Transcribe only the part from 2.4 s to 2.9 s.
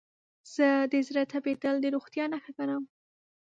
ګڼم.